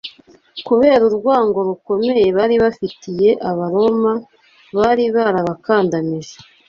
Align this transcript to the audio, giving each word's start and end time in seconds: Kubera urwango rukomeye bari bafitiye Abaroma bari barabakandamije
Kubera 0.67 1.01
urwango 1.09 1.59
rukomeye 1.67 2.25
bari 2.37 2.55
bafitiye 2.63 3.29
Abaroma 3.49 4.11
bari 4.77 5.05
barabakandamije 5.15 6.35